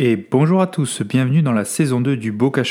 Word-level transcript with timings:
Et 0.00 0.16
bonjour 0.16 0.60
à 0.60 0.66
tous, 0.66 1.02
bienvenue 1.02 1.40
dans 1.40 1.52
la 1.52 1.64
saison 1.64 2.00
2 2.00 2.16
du 2.16 2.32
Boca 2.32 2.62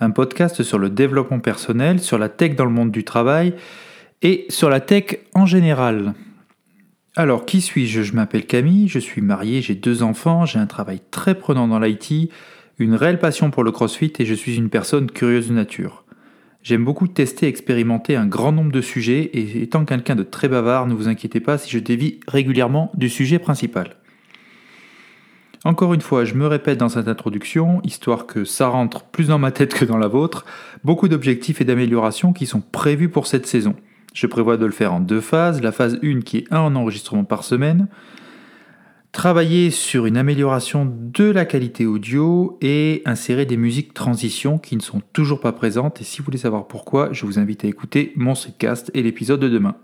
un 0.00 0.10
podcast 0.10 0.62
sur 0.62 0.78
le 0.78 0.88
développement 0.88 1.38
personnel, 1.38 2.00
sur 2.00 2.16
la 2.16 2.30
tech 2.30 2.56
dans 2.56 2.64
le 2.64 2.70
monde 2.70 2.90
du 2.90 3.04
travail 3.04 3.52
et 4.22 4.46
sur 4.48 4.70
la 4.70 4.80
tech 4.80 5.18
en 5.34 5.44
général. 5.44 6.14
Alors, 7.16 7.44
qui 7.44 7.60
suis-je? 7.60 8.00
Je 8.00 8.14
m'appelle 8.14 8.46
Camille, 8.46 8.88
je 8.88 8.98
suis 8.98 9.20
marié, 9.20 9.60
j'ai 9.60 9.74
deux 9.74 10.02
enfants, 10.02 10.46
j'ai 10.46 10.58
un 10.58 10.64
travail 10.64 11.02
très 11.10 11.34
prenant 11.34 11.68
dans 11.68 11.78
l'IT, 11.78 12.30
une 12.78 12.94
réelle 12.94 13.18
passion 13.18 13.50
pour 13.50 13.62
le 13.62 13.70
crossfit 13.70 14.14
et 14.18 14.24
je 14.24 14.34
suis 14.34 14.56
une 14.56 14.70
personne 14.70 15.10
curieuse 15.10 15.48
de 15.48 15.52
nature. 15.52 16.06
J'aime 16.62 16.82
beaucoup 16.86 17.08
tester 17.08 17.44
et 17.44 17.50
expérimenter 17.50 18.16
un 18.16 18.26
grand 18.26 18.52
nombre 18.52 18.72
de 18.72 18.80
sujets 18.80 19.20
et 19.34 19.60
étant 19.60 19.84
quelqu'un 19.84 20.16
de 20.16 20.22
très 20.22 20.48
bavard, 20.48 20.86
ne 20.86 20.94
vous 20.94 21.08
inquiétez 21.08 21.40
pas 21.40 21.58
si 21.58 21.70
je 21.70 21.78
dévie 21.78 22.20
régulièrement 22.26 22.90
du 22.94 23.10
sujet 23.10 23.38
principal. 23.38 23.96
Encore 25.64 25.94
une 25.94 26.02
fois, 26.02 26.26
je 26.26 26.34
me 26.34 26.46
répète 26.46 26.78
dans 26.78 26.90
cette 26.90 27.08
introduction, 27.08 27.80
histoire 27.84 28.26
que 28.26 28.44
ça 28.44 28.68
rentre 28.68 29.04
plus 29.04 29.28
dans 29.28 29.38
ma 29.38 29.50
tête 29.50 29.72
que 29.72 29.86
dans 29.86 29.96
la 29.96 30.08
vôtre, 30.08 30.44
beaucoup 30.84 31.08
d'objectifs 31.08 31.62
et 31.62 31.64
d'améliorations 31.64 32.34
qui 32.34 32.44
sont 32.44 32.60
prévus 32.60 33.08
pour 33.08 33.26
cette 33.26 33.46
saison. 33.46 33.74
Je 34.12 34.26
prévois 34.26 34.58
de 34.58 34.66
le 34.66 34.72
faire 34.72 34.92
en 34.92 35.00
deux 35.00 35.22
phases. 35.22 35.62
La 35.62 35.72
phase 35.72 35.98
1 36.02 36.20
qui 36.20 36.38
est 36.38 36.52
un 36.52 36.76
enregistrement 36.76 37.24
par 37.24 37.44
semaine. 37.44 37.88
Travailler 39.10 39.70
sur 39.70 40.06
une 40.06 40.16
amélioration 40.16 40.86
de 40.86 41.24
la 41.24 41.46
qualité 41.46 41.86
audio 41.86 42.58
et 42.60 43.00
insérer 43.06 43.46
des 43.46 43.56
musiques 43.56 43.94
transition 43.94 44.58
qui 44.58 44.76
ne 44.76 44.82
sont 44.82 45.00
toujours 45.12 45.40
pas 45.40 45.52
présentes. 45.52 46.00
Et 46.00 46.04
si 46.04 46.18
vous 46.18 46.24
voulez 46.24 46.38
savoir 46.38 46.66
pourquoi, 46.66 47.08
je 47.12 47.24
vous 47.24 47.38
invite 47.38 47.64
à 47.64 47.68
écouter 47.68 48.12
mon 48.16 48.34
podcast 48.34 48.90
et 48.92 49.02
l'épisode 49.02 49.40
de 49.40 49.48
demain. 49.48 49.76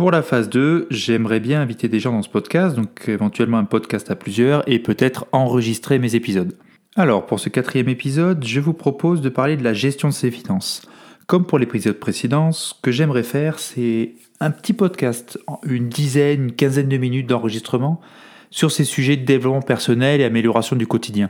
Pour 0.00 0.12
la 0.12 0.22
phase 0.22 0.48
2, 0.48 0.86
j'aimerais 0.88 1.40
bien 1.40 1.60
inviter 1.60 1.86
des 1.86 2.00
gens 2.00 2.12
dans 2.12 2.22
ce 2.22 2.30
podcast, 2.30 2.74
donc 2.74 3.04
éventuellement 3.06 3.58
un 3.58 3.66
podcast 3.66 4.10
à 4.10 4.16
plusieurs, 4.16 4.66
et 4.66 4.78
peut-être 4.78 5.26
enregistrer 5.30 5.98
mes 5.98 6.14
épisodes. 6.14 6.56
Alors, 6.96 7.26
pour 7.26 7.38
ce 7.38 7.50
quatrième 7.50 7.90
épisode, 7.90 8.42
je 8.42 8.60
vous 8.60 8.72
propose 8.72 9.20
de 9.20 9.28
parler 9.28 9.58
de 9.58 9.62
la 9.62 9.74
gestion 9.74 10.08
de 10.08 10.14
ses 10.14 10.30
finances. 10.30 10.86
Comme 11.26 11.44
pour 11.44 11.58
l'épisode 11.58 11.98
précédent, 11.98 12.50
ce 12.50 12.72
que 12.80 12.90
j'aimerais 12.90 13.22
faire, 13.22 13.58
c'est 13.58 14.14
un 14.40 14.50
petit 14.50 14.72
podcast, 14.72 15.38
une 15.64 15.90
dizaine, 15.90 16.44
une 16.44 16.52
quinzaine 16.52 16.88
de 16.88 16.96
minutes 16.96 17.28
d'enregistrement 17.28 18.00
sur 18.48 18.72
ces 18.72 18.84
sujets 18.84 19.18
de 19.18 19.26
développement 19.26 19.60
personnel 19.60 20.22
et 20.22 20.24
amélioration 20.24 20.76
du 20.76 20.86
quotidien. 20.86 21.28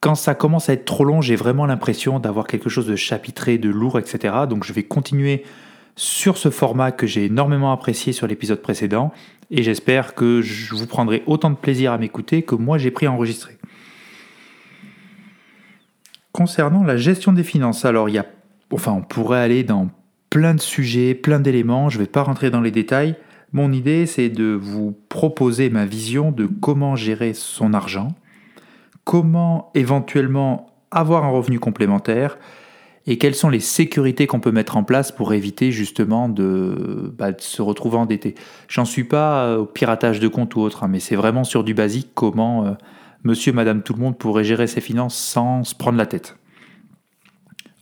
Quand 0.00 0.16
ça 0.16 0.34
commence 0.34 0.68
à 0.68 0.72
être 0.72 0.86
trop 0.86 1.04
long, 1.04 1.20
j'ai 1.20 1.36
vraiment 1.36 1.66
l'impression 1.66 2.18
d'avoir 2.18 2.48
quelque 2.48 2.68
chose 2.68 2.88
de 2.88 2.96
chapitré, 2.96 3.58
de 3.58 3.70
lourd, 3.70 4.00
etc. 4.00 4.34
Donc 4.50 4.64
je 4.64 4.72
vais 4.72 4.82
continuer 4.82 5.44
sur 5.96 6.36
ce 6.36 6.50
format 6.50 6.92
que 6.92 7.06
j'ai 7.06 7.26
énormément 7.26 7.72
apprécié 7.72 8.12
sur 8.12 8.26
l'épisode 8.26 8.62
précédent 8.62 9.12
et 9.50 9.62
j'espère 9.62 10.14
que 10.14 10.40
je 10.40 10.74
vous 10.74 10.86
prendrai 10.86 11.22
autant 11.26 11.50
de 11.50 11.56
plaisir 11.56 11.92
à 11.92 11.98
m'écouter 11.98 12.42
que 12.42 12.54
moi 12.54 12.78
j'ai 12.78 12.90
pris 12.90 13.06
à 13.06 13.12
enregistrer. 13.12 13.58
Concernant 16.32 16.82
la 16.82 16.96
gestion 16.96 17.32
des 17.32 17.44
finances, 17.44 17.84
alors 17.84 18.08
il 18.08 18.14
y 18.14 18.18
a, 18.18 18.26
enfin 18.72 18.92
on 18.92 19.02
pourrait 19.02 19.40
aller 19.40 19.62
dans 19.62 19.90
plein 20.30 20.54
de 20.54 20.60
sujets, 20.60 21.14
plein 21.14 21.40
d'éléments, 21.40 21.90
je 21.90 21.98
ne 21.98 22.04
vais 22.04 22.10
pas 22.10 22.22
rentrer 22.22 22.50
dans 22.50 22.62
les 22.62 22.70
détails. 22.70 23.16
Mon 23.52 23.70
idée 23.70 24.06
c'est 24.06 24.30
de 24.30 24.58
vous 24.58 24.96
proposer 25.10 25.68
ma 25.68 25.84
vision 25.84 26.32
de 26.32 26.46
comment 26.46 26.96
gérer 26.96 27.34
son 27.34 27.74
argent, 27.74 28.08
comment 29.04 29.70
éventuellement 29.74 30.72
avoir 30.90 31.24
un 31.24 31.30
revenu 31.30 31.58
complémentaire, 31.58 32.38
et 33.06 33.18
quelles 33.18 33.34
sont 33.34 33.48
les 33.48 33.60
sécurités 33.60 34.26
qu'on 34.26 34.40
peut 34.40 34.52
mettre 34.52 34.76
en 34.76 34.84
place 34.84 35.10
pour 35.10 35.32
éviter 35.32 35.72
justement 35.72 36.28
de, 36.28 37.12
bah, 37.18 37.30
se 37.36 37.60
retrouver 37.60 37.96
endetté? 37.96 38.34
J'en 38.68 38.84
suis 38.84 39.04
pas 39.04 39.44
euh, 39.44 39.58
au 39.58 39.66
piratage 39.66 40.20
de 40.20 40.28
compte 40.28 40.54
ou 40.54 40.60
autre, 40.60 40.84
hein, 40.84 40.88
mais 40.88 41.00
c'est 41.00 41.16
vraiment 41.16 41.44
sur 41.44 41.64
du 41.64 41.74
basique 41.74 42.10
comment 42.14 42.64
euh, 42.64 42.72
monsieur, 43.24 43.52
madame, 43.52 43.82
tout 43.82 43.94
le 43.94 44.00
monde 44.00 44.16
pourrait 44.16 44.44
gérer 44.44 44.66
ses 44.68 44.80
finances 44.80 45.16
sans 45.16 45.64
se 45.64 45.74
prendre 45.74 45.98
la 45.98 46.06
tête. 46.06 46.36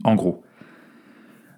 En 0.05 0.15
gros. 0.15 0.43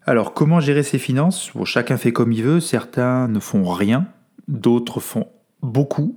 Alors, 0.05 0.35
comment 0.35 0.59
gérer 0.59 0.83
ses 0.83 0.99
finances? 0.99 1.53
Chacun 1.65 1.97
fait 1.97 2.13
comme 2.13 2.33
il 2.33 2.43
veut, 2.43 2.59
certains 2.59 3.29
ne 3.29 3.39
font 3.39 3.65
rien, 3.65 4.09
d'autres 4.49 4.99
font 4.99 5.29
beaucoup 5.63 6.17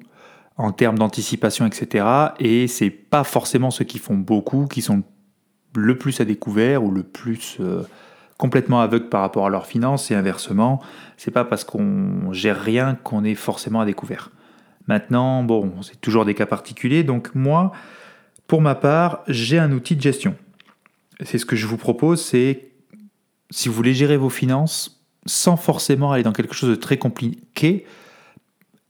en 0.57 0.71
termes 0.71 0.97
d'anticipation, 0.97 1.67
etc. 1.67 2.07
Et 2.39 2.67
c'est 2.67 2.89
pas 2.89 3.23
forcément 3.23 3.69
ceux 3.69 3.85
qui 3.85 3.99
font 3.99 4.15
beaucoup 4.15 4.65
qui 4.65 4.81
sont 4.81 5.03
le 5.75 5.97
plus 5.97 6.19
à 6.21 6.25
découvert 6.25 6.83
ou 6.83 6.91
le 6.91 7.03
plus 7.03 7.57
euh, 7.59 7.83
complètement 8.37 8.81
aveugle 8.81 9.09
par 9.09 9.21
rapport 9.21 9.45
à 9.45 9.49
leurs 9.49 9.65
finances 9.65 10.11
et 10.11 10.15
inversement, 10.15 10.81
c'est 11.17 11.31
pas 11.31 11.45
parce 11.45 11.63
qu'on 11.63 12.31
gère 12.31 12.61
rien 12.61 12.95
qu'on 12.95 13.23
est 13.23 13.35
forcément 13.35 13.81
à 13.81 13.85
découvert. 13.85 14.31
Maintenant, 14.87 15.43
bon, 15.43 15.81
c'est 15.81 15.99
toujours 15.99 16.25
des 16.25 16.33
cas 16.33 16.45
particuliers, 16.45 17.03
donc 17.03 17.33
moi, 17.33 17.71
pour 18.47 18.61
ma 18.61 18.75
part, 18.75 19.23
j'ai 19.27 19.57
un 19.57 19.71
outil 19.71 19.95
de 19.95 20.01
gestion. 20.01 20.35
C'est 21.23 21.37
ce 21.37 21.45
que 21.45 21.55
je 21.55 21.65
vous 21.65 21.77
propose, 21.77 22.21
c'est 22.21 22.71
si 23.49 23.69
vous 23.69 23.75
voulez 23.75 23.93
gérer 23.93 24.17
vos 24.17 24.29
finances 24.29 25.03
sans 25.25 25.57
forcément 25.57 26.11
aller 26.11 26.23
dans 26.23 26.33
quelque 26.33 26.53
chose 26.53 26.69
de 26.69 26.75
très 26.75 26.97
compliqué, 26.97 27.85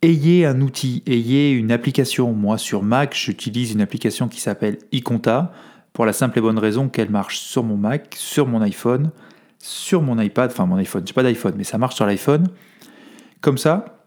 ayez 0.02 0.46
un 0.46 0.60
outil, 0.62 1.04
ayez 1.06 1.52
une 1.52 1.72
application. 1.72 2.34
Moi, 2.34 2.58
sur 2.58 2.84
Mac, 2.84 3.16
j'utilise 3.16 3.72
une 3.72 3.82
application 3.82 4.28
qui 4.28 4.42
s'appelle 4.42 4.80
iConta 4.92 5.54
pour 5.96 6.06
la 6.06 6.12
simple 6.12 6.38
et 6.38 6.42
bonne 6.42 6.60
raison 6.60 6.90
qu'elle 6.90 7.10
marche 7.10 7.40
sur 7.40 7.64
mon 7.64 7.78
Mac, 7.78 8.16
sur 8.18 8.48
mon 8.48 8.62
iPhone, 8.62 9.12
sur 9.60 10.02
mon 10.02 10.20
iPad, 10.20 10.52
enfin 10.52 10.66
mon 10.66 10.76
iPhone, 10.76 11.04
j'ai 11.08 11.14
pas 11.14 11.24
d'iPhone, 11.24 11.54
mais 11.58 11.64
ça 11.64 11.78
marche 11.78 11.96
sur 11.96 12.06
l'iPhone. 12.06 12.48
Comme 13.40 13.58
ça, 13.58 14.04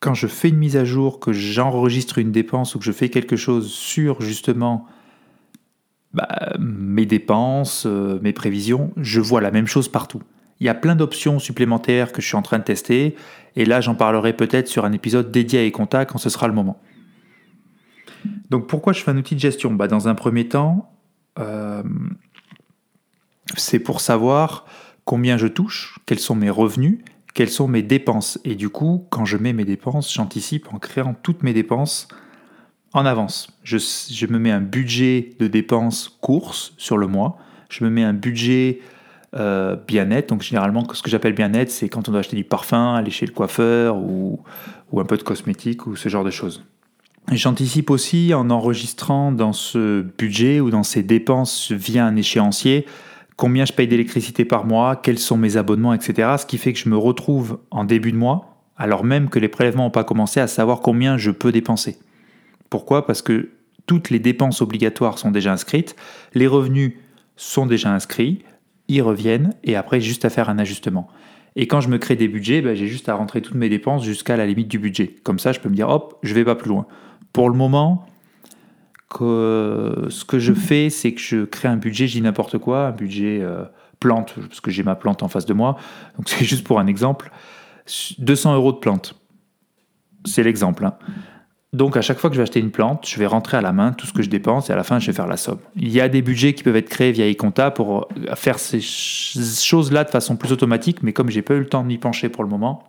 quand 0.00 0.14
je 0.14 0.26
fais 0.26 0.48
une 0.48 0.56
mise 0.56 0.76
à 0.76 0.84
jour, 0.84 1.20
que 1.20 1.32
j'enregistre 1.32 2.18
une 2.18 2.32
dépense 2.32 2.74
ou 2.74 2.80
que 2.80 2.84
je 2.84 2.90
fais 2.90 3.08
quelque 3.08 3.36
chose 3.36 3.70
sur 3.70 4.20
justement 4.20 4.84
bah, 6.12 6.26
mes 6.58 7.06
dépenses, 7.06 7.86
euh, 7.86 8.18
mes 8.20 8.32
prévisions, 8.32 8.92
je 8.96 9.20
vois 9.20 9.40
la 9.40 9.52
même 9.52 9.68
chose 9.68 9.88
partout. 9.88 10.22
Il 10.58 10.66
y 10.66 10.68
a 10.68 10.74
plein 10.74 10.96
d'options 10.96 11.38
supplémentaires 11.38 12.10
que 12.10 12.20
je 12.20 12.26
suis 12.26 12.36
en 12.36 12.42
train 12.42 12.58
de 12.58 12.64
tester, 12.64 13.14
et 13.54 13.64
là 13.64 13.80
j'en 13.80 13.94
parlerai 13.94 14.32
peut-être 14.32 14.66
sur 14.66 14.84
un 14.84 14.92
épisode 14.92 15.30
dédié 15.30 15.60
à 15.60 15.64
Econta 15.64 16.04
quand 16.04 16.18
ce 16.18 16.30
sera 16.30 16.48
le 16.48 16.54
moment. 16.54 16.80
Donc 18.50 18.66
pourquoi 18.66 18.92
je 18.92 19.02
fais 19.02 19.10
un 19.10 19.16
outil 19.16 19.34
de 19.34 19.40
gestion? 19.40 19.72
Bah, 19.72 19.88
Dans 19.88 20.08
un 20.08 20.14
premier 20.14 20.48
temps, 20.48 20.90
euh, 21.38 21.82
c'est 23.56 23.78
pour 23.78 24.00
savoir 24.00 24.66
combien 25.04 25.36
je 25.36 25.46
touche, 25.46 25.98
quels 26.06 26.18
sont 26.18 26.34
mes 26.34 26.50
revenus, 26.50 26.98
quelles 27.34 27.50
sont 27.50 27.68
mes 27.68 27.82
dépenses. 27.82 28.38
Et 28.44 28.54
du 28.54 28.68
coup, 28.68 29.06
quand 29.10 29.24
je 29.24 29.36
mets 29.36 29.52
mes 29.52 29.64
dépenses, 29.64 30.12
j'anticipe 30.12 30.72
en 30.72 30.78
créant 30.78 31.14
toutes 31.14 31.42
mes 31.42 31.52
dépenses 31.52 32.08
en 32.92 33.06
avance. 33.06 33.48
Je, 33.62 34.26
me 34.26 34.38
mets 34.38 34.50
un 34.50 34.60
budget 34.60 35.30
de 35.38 35.46
dépenses 35.46 36.08
courses 36.20 36.74
sur 36.78 36.96
le 36.96 37.06
mois. 37.06 37.38
Je 37.68 37.84
me 37.84 37.90
mets 37.90 38.02
un 38.02 38.14
budget 38.14 38.80
euh, 39.36 39.76
bien-être. 39.76 40.30
Donc 40.30 40.42
généralement, 40.42 40.86
ce 40.92 41.02
que 41.02 41.10
j'appelle 41.10 41.34
bien-être, 41.34 41.70
c'est 41.70 41.88
quand 41.88 42.08
on 42.08 42.12
doit 42.12 42.20
acheter 42.20 42.36
du 42.36 42.44
parfum, 42.44 42.94
aller 42.94 43.10
chez 43.10 43.26
le 43.26 43.32
coiffeur 43.32 43.96
ou 43.98 44.40
un 44.96 45.04
peu 45.04 45.16
de 45.16 45.22
cosmétique 45.22 45.86
ou 45.86 45.96
ce 45.96 46.08
genre 46.08 46.24
de 46.24 46.30
choses. 46.30 46.64
J'anticipe 47.30 47.90
aussi 47.90 48.32
en 48.32 48.48
enregistrant 48.48 49.32
dans 49.32 49.52
ce 49.52 50.00
budget 50.00 50.60
ou 50.60 50.70
dans 50.70 50.82
ces 50.82 51.02
dépenses 51.02 51.72
via 51.72 52.06
un 52.06 52.16
échéancier 52.16 52.86
combien 53.38 53.64
je 53.64 53.72
paye 53.72 53.86
d'électricité 53.86 54.44
par 54.44 54.66
mois, 54.66 54.96
quels 54.96 55.18
sont 55.18 55.38
mes 55.38 55.56
abonnements, 55.56 55.94
etc. 55.94 56.34
Ce 56.38 56.44
qui 56.44 56.58
fait 56.58 56.72
que 56.72 56.78
je 56.78 56.88
me 56.88 56.96
retrouve 56.96 57.60
en 57.70 57.84
début 57.84 58.12
de 58.12 58.16
mois, 58.16 58.64
alors 58.76 59.04
même 59.04 59.30
que 59.30 59.38
les 59.38 59.48
prélèvements 59.48 59.84
n'ont 59.84 59.90
pas 59.90 60.04
commencé, 60.04 60.40
à 60.40 60.48
savoir 60.48 60.80
combien 60.80 61.16
je 61.16 61.30
peux 61.30 61.52
dépenser. 61.52 61.98
Pourquoi? 62.68 63.06
Parce 63.06 63.22
que 63.22 63.50
toutes 63.86 64.10
les 64.10 64.18
dépenses 64.18 64.60
obligatoires 64.60 65.18
sont 65.18 65.30
déjà 65.30 65.52
inscrites, 65.52 65.94
les 66.34 66.48
revenus 66.48 66.94
sont 67.36 67.64
déjà 67.64 67.94
inscrits, 67.94 68.42
ils 68.88 69.02
reviennent, 69.02 69.54
et 69.62 69.76
après 69.76 70.00
juste 70.00 70.24
à 70.24 70.30
faire 70.30 70.50
un 70.50 70.58
ajustement. 70.58 71.08
Et 71.54 71.68
quand 71.68 71.80
je 71.80 71.88
me 71.88 71.98
crée 71.98 72.16
des 72.16 72.28
budgets, 72.28 72.60
ben, 72.60 72.74
j'ai 72.74 72.88
juste 72.88 73.08
à 73.08 73.14
rentrer 73.14 73.40
toutes 73.40 73.54
mes 73.54 73.68
dépenses 73.68 74.04
jusqu'à 74.04 74.36
la 74.36 74.46
limite 74.46 74.68
du 74.68 74.80
budget. 74.80 75.14
Comme 75.22 75.38
ça, 75.38 75.52
je 75.52 75.60
peux 75.60 75.68
me 75.68 75.74
dire, 75.74 75.88
hop, 75.88 76.18
je 76.22 76.34
vais 76.34 76.44
pas 76.44 76.56
plus 76.56 76.68
loin. 76.68 76.86
Pour 77.32 77.50
le 77.50 77.56
moment, 77.56 78.06
ce 79.10 80.24
que 80.24 80.38
je 80.38 80.52
fais, 80.52 80.90
c'est 80.90 81.12
que 81.12 81.20
je 81.20 81.44
crée 81.44 81.68
un 81.68 81.76
budget, 81.76 82.06
je 82.06 82.12
dis 82.12 82.22
n'importe 82.22 82.58
quoi, 82.58 82.88
un 82.88 82.92
budget 82.92 83.40
euh, 83.42 83.64
plante, 84.00 84.34
parce 84.48 84.60
que 84.60 84.70
j'ai 84.70 84.82
ma 84.82 84.94
plante 84.94 85.22
en 85.22 85.28
face 85.28 85.46
de 85.46 85.54
moi. 85.54 85.76
Donc 86.16 86.28
c'est 86.28 86.44
juste 86.44 86.64
pour 86.64 86.78
un 86.78 86.86
exemple. 86.86 87.30
200 88.18 88.54
euros 88.54 88.72
de 88.72 88.78
plante. 88.78 89.14
C'est 90.24 90.42
l'exemple. 90.42 90.84
Hein. 90.84 90.94
Donc 91.72 91.96
à 91.96 92.02
chaque 92.02 92.18
fois 92.18 92.30
que 92.30 92.34
je 92.34 92.40
vais 92.40 92.44
acheter 92.44 92.60
une 92.60 92.70
plante, 92.70 93.06
je 93.06 93.18
vais 93.18 93.26
rentrer 93.26 93.56
à 93.56 93.60
la 93.60 93.72
main 93.72 93.92
tout 93.92 94.06
ce 94.06 94.12
que 94.12 94.22
je 94.22 94.30
dépense 94.30 94.70
et 94.70 94.72
à 94.72 94.76
la 94.76 94.84
fin 94.84 94.98
je 94.98 95.06
vais 95.06 95.12
faire 95.12 95.26
la 95.26 95.36
somme. 95.36 95.58
Il 95.76 95.90
y 95.90 96.00
a 96.00 96.08
des 96.08 96.22
budgets 96.22 96.54
qui 96.54 96.62
peuvent 96.62 96.76
être 96.76 96.88
créés 96.88 97.12
via 97.12 97.30
e-compta 97.30 97.70
pour 97.70 98.08
faire 98.34 98.58
ces 98.58 98.80
choses-là 98.80 100.04
de 100.04 100.10
façon 100.10 100.36
plus 100.36 100.50
automatique, 100.50 101.02
mais 101.02 101.12
comme 101.12 101.28
j'ai 101.28 101.42
pas 101.42 101.54
eu 101.54 101.60
le 101.60 101.68
temps 101.68 101.82
de 101.82 101.88
m'y 101.88 101.98
pencher 101.98 102.30
pour 102.30 102.42
le 102.42 102.48
moment, 102.48 102.84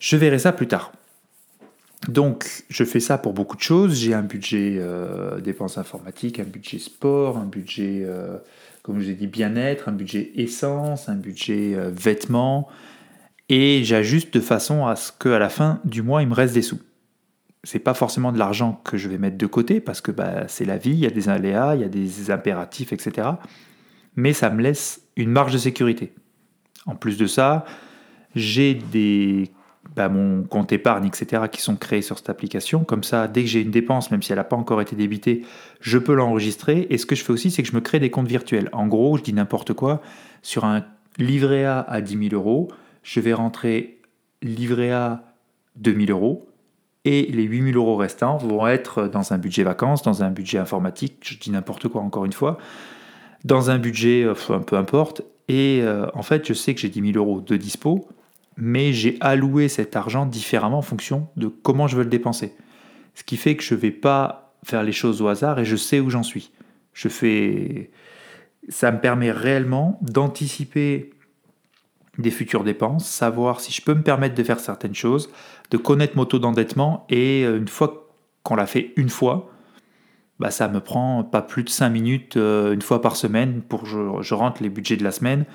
je 0.00 0.16
verrai 0.16 0.38
ça 0.38 0.52
plus 0.52 0.66
tard. 0.66 0.92
Donc, 2.08 2.64
je 2.68 2.84
fais 2.84 3.00
ça 3.00 3.18
pour 3.18 3.32
beaucoup 3.32 3.56
de 3.56 3.62
choses. 3.62 4.00
J'ai 4.00 4.14
un 4.14 4.22
budget 4.22 4.76
euh, 4.78 5.40
dépenses 5.40 5.78
informatiques, 5.78 6.38
un 6.38 6.44
budget 6.44 6.78
sport, 6.78 7.38
un 7.38 7.46
budget, 7.46 8.02
euh, 8.04 8.38
comme 8.82 9.00
je 9.00 9.04
vous 9.04 9.10
ai 9.10 9.14
dit, 9.14 9.26
bien-être, 9.26 9.88
un 9.88 9.92
budget 9.92 10.32
essence, 10.34 11.08
un 11.08 11.14
budget 11.14 11.74
euh, 11.74 11.90
vêtements. 11.90 12.68
Et 13.48 13.84
j'ajuste 13.84 14.34
de 14.34 14.40
façon 14.40 14.86
à 14.86 14.96
ce 14.96 15.12
qu'à 15.12 15.38
la 15.38 15.48
fin 15.48 15.80
du 15.84 16.02
mois, 16.02 16.22
il 16.22 16.28
me 16.28 16.34
reste 16.34 16.54
des 16.54 16.62
sous. 16.62 16.80
c'est 17.62 17.78
pas 17.78 17.94
forcément 17.94 18.32
de 18.32 18.38
l'argent 18.38 18.80
que 18.84 18.96
je 18.96 19.08
vais 19.08 19.18
mettre 19.18 19.36
de 19.36 19.46
côté 19.46 19.80
parce 19.80 20.00
que 20.00 20.10
bah, 20.10 20.48
c'est 20.48 20.64
la 20.64 20.78
vie, 20.78 20.92
il 20.92 21.00
y 21.00 21.06
a 21.06 21.10
des 21.10 21.28
aléas, 21.28 21.74
il 21.74 21.82
y 21.82 21.84
a 21.84 21.88
des 21.88 22.30
impératifs, 22.30 22.92
etc. 22.92 23.28
Mais 24.16 24.32
ça 24.32 24.50
me 24.50 24.62
laisse 24.62 25.02
une 25.16 25.30
marge 25.30 25.52
de 25.52 25.58
sécurité. 25.58 26.14
En 26.86 26.96
plus 26.96 27.18
de 27.18 27.26
ça, 27.26 27.64
j'ai 28.34 28.74
des 28.74 29.50
bah, 29.96 30.08
mon 30.08 30.42
compte 30.42 30.72
épargne, 30.72 31.06
etc., 31.06 31.44
qui 31.50 31.60
sont 31.60 31.76
créés 31.76 32.02
sur 32.02 32.18
cette 32.18 32.30
application. 32.30 32.84
Comme 32.84 33.04
ça, 33.04 33.28
dès 33.28 33.42
que 33.42 33.48
j'ai 33.48 33.60
une 33.60 33.70
dépense, 33.70 34.10
même 34.10 34.22
si 34.22 34.32
elle 34.32 34.38
n'a 34.38 34.44
pas 34.44 34.56
encore 34.56 34.80
été 34.80 34.96
débitée, 34.96 35.42
je 35.80 35.98
peux 35.98 36.14
l'enregistrer. 36.14 36.86
Et 36.90 36.98
ce 36.98 37.06
que 37.06 37.14
je 37.14 37.22
fais 37.22 37.32
aussi, 37.32 37.50
c'est 37.50 37.62
que 37.62 37.68
je 37.68 37.74
me 37.74 37.80
crée 37.80 38.00
des 38.00 38.10
comptes 38.10 38.28
virtuels. 38.28 38.68
En 38.72 38.86
gros, 38.86 39.16
je 39.16 39.22
dis 39.22 39.32
n'importe 39.32 39.72
quoi, 39.72 40.02
sur 40.42 40.64
un 40.64 40.84
livret 41.18 41.64
A 41.64 41.80
à 41.80 42.00
10 42.00 42.28
000 42.30 42.34
euros, 42.34 42.68
je 43.02 43.20
vais 43.20 43.32
rentrer 43.32 44.00
livret 44.42 44.90
A 44.90 45.22
2 45.76 46.06
000 46.06 46.10
euros. 46.10 46.48
Et 47.04 47.26
les 47.26 47.42
8 47.42 47.72
000 47.72 47.76
euros 47.76 47.96
restants 47.96 48.38
vont 48.38 48.66
être 48.66 49.08
dans 49.08 49.32
un 49.32 49.38
budget 49.38 49.62
vacances, 49.62 50.02
dans 50.02 50.24
un 50.24 50.30
budget 50.30 50.58
informatique, 50.58 51.18
je 51.20 51.38
dis 51.38 51.50
n'importe 51.50 51.86
quoi 51.88 52.00
encore 52.00 52.24
une 52.24 52.32
fois, 52.32 52.56
dans 53.44 53.70
un 53.70 53.78
budget, 53.78 54.26
enfin, 54.28 54.60
peu 54.60 54.76
importe. 54.76 55.22
Et 55.48 55.80
euh, 55.82 56.06
en 56.14 56.22
fait, 56.22 56.48
je 56.48 56.54
sais 56.54 56.74
que 56.74 56.80
j'ai 56.80 56.88
10 56.88 57.12
000 57.12 57.18
euros 57.18 57.42
de 57.42 57.56
dispo 57.58 58.08
mais 58.56 58.92
j'ai 58.92 59.16
alloué 59.20 59.68
cet 59.68 59.96
argent 59.96 60.26
différemment 60.26 60.78
en 60.78 60.82
fonction 60.82 61.28
de 61.36 61.48
comment 61.48 61.86
je 61.86 61.96
veux 61.96 62.04
le 62.04 62.10
dépenser. 62.10 62.54
Ce 63.14 63.24
qui 63.24 63.36
fait 63.36 63.56
que 63.56 63.62
je 63.62 63.74
ne 63.74 63.80
vais 63.80 63.90
pas 63.90 64.54
faire 64.64 64.82
les 64.82 64.92
choses 64.92 65.22
au 65.22 65.28
hasard 65.28 65.58
et 65.58 65.64
je 65.64 65.76
sais 65.76 66.00
où 66.00 66.10
j'en 66.10 66.22
suis. 66.22 66.52
Je 66.92 67.08
fais 67.08 67.90
ça 68.68 68.90
me 68.90 69.00
permet 69.00 69.30
réellement 69.30 69.98
d'anticiper 70.00 71.10
des 72.18 72.30
futures 72.30 72.64
dépenses, 72.64 73.06
savoir 73.06 73.60
si 73.60 73.72
je 73.72 73.82
peux 73.82 73.94
me 73.94 74.02
permettre 74.02 74.34
de 74.34 74.42
faire 74.42 74.60
certaines 74.60 74.94
choses, 74.94 75.30
de 75.70 75.76
connaître 75.76 76.16
mon 76.16 76.24
taux 76.24 76.38
d'endettement 76.38 77.06
et 77.10 77.44
euh, 77.44 77.58
une 77.58 77.68
fois 77.68 78.08
qu'on 78.42 78.54
l'a 78.54 78.66
fait 78.66 78.92
une 78.96 79.08
fois, 79.08 79.50
bah 80.44 80.50
ça 80.50 80.68
me 80.68 80.80
prend 80.80 81.24
pas 81.24 81.40
plus 81.40 81.62
de 81.62 81.70
5 81.70 81.88
minutes 81.88 82.36
euh, 82.36 82.74
une 82.74 82.82
fois 82.82 83.00
par 83.00 83.16
semaine 83.16 83.62
pour 83.62 83.86
je, 83.86 84.20
je 84.20 84.34
rentre 84.34 84.62
les 84.62 84.68
budgets 84.68 84.98
de 84.98 85.02
la 85.02 85.10
semaine 85.10 85.46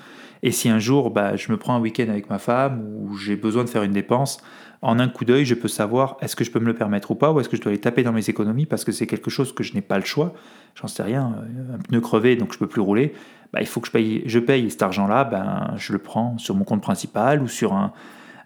et 0.42 0.50
si 0.50 0.68
un 0.68 0.80
jour 0.80 1.12
bah, 1.12 1.36
je 1.36 1.52
me 1.52 1.56
prends 1.56 1.76
un 1.76 1.80
week-end 1.80 2.08
avec 2.08 2.28
ma 2.28 2.40
femme 2.40 2.82
ou 2.82 3.16
j'ai 3.16 3.36
besoin 3.36 3.62
de 3.62 3.68
faire 3.68 3.84
une 3.84 3.92
dépense, 3.92 4.42
en 4.82 4.98
un 4.98 5.06
coup 5.06 5.24
d'œil, 5.24 5.44
je 5.44 5.54
peux 5.54 5.68
savoir 5.68 6.16
est-ce 6.22 6.34
que 6.34 6.42
je 6.42 6.50
peux 6.50 6.58
me 6.58 6.66
le 6.66 6.74
permettre 6.74 7.12
ou 7.12 7.14
pas, 7.14 7.30
ou 7.30 7.38
est-ce 7.38 7.48
que 7.48 7.56
je 7.56 7.62
dois 7.62 7.70
aller 7.70 7.80
taper 7.80 8.02
dans 8.02 8.10
mes 8.10 8.28
économies 8.28 8.66
parce 8.66 8.82
que 8.82 8.90
c'est 8.90 9.06
quelque 9.06 9.30
chose 9.30 9.54
que 9.54 9.62
je 9.62 9.74
n'ai 9.74 9.80
pas 9.80 9.96
le 9.96 10.04
choix. 10.04 10.34
J'en 10.74 10.88
sais 10.88 11.04
rien, 11.04 11.36
euh, 11.38 11.76
un 11.76 11.78
pneu 11.78 12.00
crevé 12.00 12.34
donc 12.34 12.52
je 12.52 12.58
peux 12.58 12.66
plus 12.66 12.80
rouler. 12.80 13.12
Bah, 13.52 13.60
il 13.60 13.68
faut 13.68 13.78
que 13.78 13.86
je 13.86 13.92
paye, 13.92 14.24
je 14.26 14.40
paye 14.40 14.68
cet 14.72 14.82
argent-là, 14.82 15.22
ben, 15.22 15.72
je 15.76 15.92
le 15.92 16.00
prends 16.00 16.36
sur 16.36 16.56
mon 16.56 16.64
compte 16.64 16.82
principal 16.82 17.42
ou 17.42 17.46
sur 17.46 17.74
un, 17.74 17.92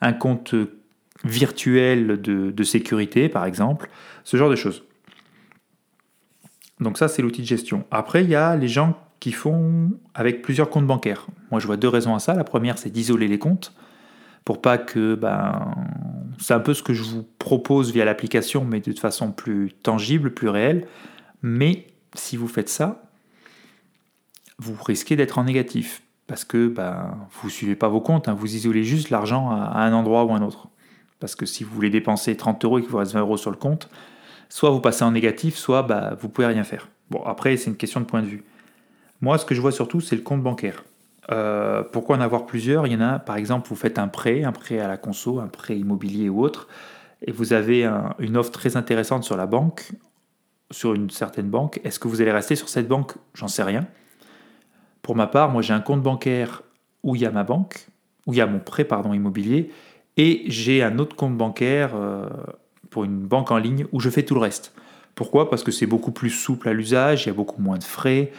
un 0.03 0.13
compte 0.13 0.55
virtuel 1.25 2.21
de 2.21 2.65
sécurité, 2.65 3.31
par 3.31 3.47
exemple, 3.47 3.89
ce 4.25 4.37
genre 4.37 4.51
de 4.51 4.57
choses. 4.57 4.85
Donc 6.85 6.99
ça, 6.99 7.09
c'est 7.09 7.23
l'outil 7.23 7.43
de 7.43 7.47
gestion. 7.47 7.85
Après, 7.91 8.23
il 8.23 8.31
y 8.31 8.37
a 8.37 8.55
les 8.55 8.69
gens 8.69 8.97
qui 9.19 9.33
font 9.33 9.91
avec 10.15 10.43
plusieurs 10.43 10.71
comptes 10.71 10.87
bancaires. 10.87 11.27
Moi, 11.51 11.59
je 11.59 11.67
vois 11.67 11.77
deux 11.77 11.89
raisons 11.89 12.15
à 12.15 12.19
ça. 12.19 12.35
La 12.35 12.45
première, 12.45 12.79
c'est 12.79 12.91
d'isoler 12.91 13.27
les 13.27 13.39
comptes 13.39 13.75
pour 14.45 14.61
pas 14.61 14.77
que, 14.77 15.15
ben, 15.15 15.75
c'est 16.39 16.53
un 16.55 16.61
peu 16.61 16.75
ce 16.75 16.83
que 16.83 16.93
je 16.93 17.03
vous 17.03 17.27
propose 17.39 17.93
via 17.93 18.05
l'application, 18.05 18.65
mais 18.65 18.81
de 18.81 18.93
façon 18.93 19.33
plus 19.33 19.73
tangible, 19.83 20.35
plus 20.35 20.49
réelle. 20.49 20.87
Mais 21.43 21.87
si 22.15 22.37
vous 22.37 22.49
faites 22.49 22.69
ça, 22.69 23.03
vous 24.59 24.77
risquez 24.83 25.17
d'être 25.17 25.39
en 25.39 25.45
négatif 25.45 26.03
parce 26.27 26.45
que 26.45 26.69
ben, 26.69 27.17
vous 27.33 27.49
ne 27.49 27.53
suivez 27.53 27.77
pas 27.77 27.89
vos 27.89 28.01
comptes, 28.01 28.29
hein. 28.29 28.35
vous 28.35 28.55
isolez 28.55 28.85
juste 28.85 29.11
l'argent 29.11 29.51
à, 29.51 29.81
un 29.81 29.93
endroit 29.93 30.25
ou 30.25 30.33
un 30.33 30.43
autre. 30.43 30.69
Parce 31.21 31.35
que 31.35 31.47
si 31.47 31.65
vous 31.65 31.75
voulez 31.75 31.91
dépenser 31.91 32.37
30 32.37 32.65
euros 32.65 32.79
et 32.79 32.83
qu'il 32.83 32.91
vous 32.91 32.99
reste 32.99 33.13
20 33.13 33.21
euros 33.21 33.37
sur 33.37 33.51
le 33.51 33.57
compte, 33.57 33.89
soit 34.49 34.71
vous 34.71 34.81
passez 34.81 35.05
en 35.05 35.11
négatif, 35.11 35.57
soit 35.57 35.83
ben, 35.83 36.17
vous 36.21 36.29
pouvez 36.29 36.47
rien 36.47 36.65
faire. 36.65 36.89
Bon, 37.11 37.23
après, 37.25 37.57
c'est 37.57 37.71
une 37.71 37.77
question 37.77 38.01
de 38.01 38.07
point 38.07 38.23
de 38.23 38.27
vue. 38.27 38.45
Moi, 39.21 39.39
ce 39.39 39.45
que 39.45 39.55
je 39.55 39.61
vois 39.61 39.73
surtout, 39.73 40.01
c'est 40.01 40.17
le 40.17 40.23
compte 40.23 40.43
bancaire. 40.43 40.85
Euh, 41.31 41.83
pourquoi 41.83 42.17
en 42.17 42.21
avoir 42.21 42.47
plusieurs? 42.47 42.87
Il 42.87 42.93
y 42.93 42.97
en 42.97 43.01
a, 43.01 43.19
par 43.19 43.37
exemple, 43.37 43.69
vous 43.69 43.77
faites 43.77 43.99
un 43.99 44.09
prêt, 44.09 44.45
un 44.45 44.53
prêt 44.53 44.79
à 44.79 44.89
la 44.89 44.97
conso, 44.97 45.41
un 45.41 45.49
prêt 45.49 45.79
immobilier 45.79 46.29
ou 46.29 46.43
autre, 46.43 46.69
et 47.23 47.33
vous 47.33 47.53
avez 47.53 47.89
une 48.19 48.37
offre 48.37 48.51
très 48.51 48.77
intéressante 48.77 49.25
sur 49.25 49.37
la 49.37 49.47
banque, 49.47 49.93
sur 50.71 50.93
une 50.93 51.09
certaine 51.11 51.49
banque. 51.49 51.81
Est-ce 51.85 51.99
que 51.99 52.09
vous 52.09 52.21
allez 52.21 52.33
rester 52.33 52.57
sur 52.57 52.69
cette 52.69 52.89
banque? 52.89 53.15
J'en 53.35 53.49
sais 53.49 53.63
rien. 53.63 53.87
Pour 55.01 55.17
ma 55.17 55.27
part, 55.27 55.51
moi 55.51 55.63
j'ai 55.63 55.73
un 55.73 55.81
compte 55.81 56.03
bancaire 56.03 56.63
où 57.03 57.15
il 57.17 57.23
y 57.23 57.27
a 57.27 57.31
ma 57.31 57.45
banque, 57.45 57.87
où 58.27 58.33
il 58.33 58.39
y 58.39 58.43
a 58.43 58.47
mon 58.47 58.59
prêt 58.59 58.85
pardon 58.85 59.15
immobilier, 59.15 59.71
et 60.17 60.45
j'ai 60.47 60.83
un 60.83 60.99
autre 60.99 61.17
compte 61.17 61.37
bancaire 61.37 61.93
euh, 61.95 62.29
pour 62.95 63.03
une 63.03 63.27
banque 63.27 63.51
en 63.51 63.59
ligne 63.59 63.87
où 63.91 63.99
je 63.99 64.09
fais 64.09 64.23
tout 64.23 64.35
le 64.35 64.41
reste. 64.41 64.73
Pourquoi? 65.17 65.51
Parce 65.51 65.65
que 65.65 65.73
c'est 65.73 65.87
beaucoup 65.87 66.13
plus 66.13 66.31
souple 66.31 66.69
à 66.69 66.73
l'usage, 66.73 67.25
il 67.25 67.27
y 67.27 67.31
a 67.31 67.35
beaucoup 67.35 67.61
moins 67.61 67.77
de 67.77 67.83
frais. 67.83 68.31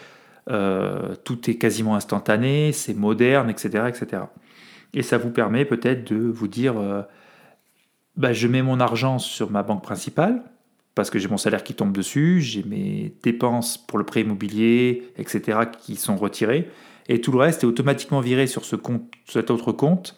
Euh, 0.49 1.13
tout 1.25 1.49
est 1.49 1.55
quasiment 1.55 1.95
instantané, 1.95 2.71
c'est 2.71 2.93
moderne, 2.93 3.49
etc., 3.49 3.83
etc. 3.89 4.23
Et 4.93 5.03
ça 5.03 5.17
vous 5.17 5.29
permet 5.29 5.65
peut-être 5.65 6.09
de 6.09 6.15
vous 6.15 6.47
dire, 6.47 6.77
euh, 6.77 7.01
bah, 8.15 8.31
je 8.31 8.47
mets 8.47 8.61
mon 8.61 8.79
argent 8.79 9.19
sur 9.19 9.51
ma 9.51 9.61
banque 9.61 9.83
principale, 9.83 10.41
parce 10.95 11.09
que 11.09 11.19
j'ai 11.19 11.27
mon 11.27 11.35
salaire 11.35 11.65
qui 11.65 11.73
tombe 11.73 11.91
dessus, 11.91 12.39
j'ai 12.39 12.63
mes 12.63 13.13
dépenses 13.23 13.77
pour 13.77 13.97
le 13.97 14.05
prêt 14.05 14.21
immobilier, 14.21 15.11
etc., 15.17 15.59
qui 15.81 15.97
sont 15.97 16.15
retirées, 16.15 16.69
et 17.09 17.19
tout 17.19 17.33
le 17.33 17.39
reste 17.39 17.63
est 17.63 17.67
automatiquement 17.67 18.21
viré 18.21 18.47
sur 18.47 18.63
ce 18.63 18.77
compte, 18.77 19.03
cet 19.27 19.51
autre 19.51 19.73
compte, 19.73 20.15